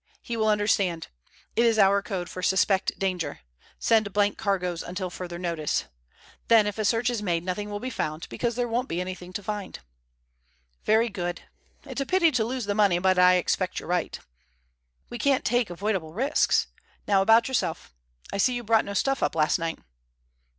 He 0.23 0.35
will 0.35 0.47
understand. 0.47 1.09
It 1.55 1.63
is 1.63 1.77
our 1.77 2.01
code 2.01 2.27
for 2.27 2.41
'Suspect 2.41 2.97
danger. 2.97 3.41
Send 3.77 4.11
blank 4.13 4.35
cargoes 4.35 4.81
until 4.81 5.11
further 5.11 5.37
notice.' 5.37 5.85
Then 6.47 6.65
if 6.65 6.79
a 6.79 6.85
search 6.85 7.11
is 7.11 7.21
made 7.21 7.43
nothing 7.43 7.69
will 7.69 7.79
be 7.79 7.91
found, 7.91 8.27
because 8.27 8.55
there 8.55 8.67
won't 8.67 8.89
be 8.89 8.99
anything 8.99 9.29
there 9.29 9.33
to 9.35 9.43
find." 9.43 9.79
"Very 10.85 11.09
good. 11.09 11.41
It's 11.85 12.01
a 12.01 12.07
pity 12.07 12.31
to 12.31 12.43
lose 12.43 12.65
the 12.65 12.73
money, 12.73 12.97
but 12.97 13.19
I 13.19 13.35
expect 13.35 13.79
you're 13.79 13.89
right." 13.89 14.17
"We 15.11 15.19
can't 15.19 15.45
take 15.45 15.69
avoidable 15.69 16.15
risks. 16.15 16.65
Now 17.07 17.21
about 17.21 17.47
yourself. 17.47 17.93
I 18.33 18.37
see 18.39 18.55
you 18.55 18.63
brought 18.63 18.85
no 18.85 18.95
stuff 18.95 19.21
up 19.21 19.35
last 19.35 19.59
night?" 19.59 19.77